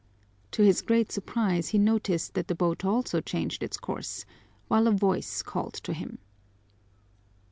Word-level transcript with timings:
To 0.53 0.63
his 0.63 0.81
great 0.81 1.11
surprise 1.11 1.67
he 1.67 1.77
noticed 1.77 2.33
that 2.33 2.47
the 2.47 2.55
boat 2.55 2.83
also 2.83 3.21
changed 3.21 3.61
its 3.61 3.77
course, 3.77 4.25
while 4.67 4.87
a 4.87 4.91
voice 4.91 5.43
called 5.43 5.75
to 5.75 5.93
him. 5.93 6.17